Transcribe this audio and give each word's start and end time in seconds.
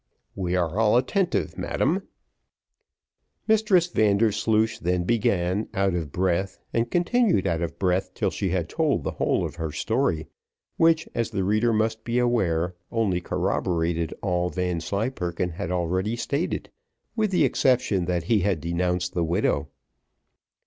"We 0.35 0.55
are 0.55 0.79
all 0.79 0.97
attentive, 0.97 1.59
madam." 1.59 2.07
Mistress 3.47 3.85
Vandersloosh 3.85 4.79
then 4.79 5.03
began, 5.03 5.69
out 5.75 5.93
of 5.93 6.11
breath, 6.11 6.57
and 6.73 6.89
continued 6.89 7.45
out 7.45 7.61
of 7.61 7.77
breath 7.77 8.15
till 8.15 8.31
she 8.31 8.49
had 8.49 8.67
told 8.67 9.03
the 9.03 9.11
whole 9.11 9.45
of 9.45 9.57
her 9.57 9.71
story, 9.71 10.25
which, 10.75 11.07
as 11.13 11.29
the 11.29 11.43
reader 11.43 11.71
must 11.71 12.03
be 12.03 12.17
aware, 12.17 12.73
only 12.91 13.21
corroborated 13.21 14.11
all 14.23 14.49
Vanslyperken 14.49 15.51
had 15.51 15.69
already 15.69 16.15
stated, 16.15 16.71
with 17.15 17.29
the 17.29 17.45
exception 17.45 18.05
that 18.05 18.23
he 18.23 18.39
had 18.39 18.59
denounced 18.59 19.13
the 19.13 19.23
widow. 19.23 19.69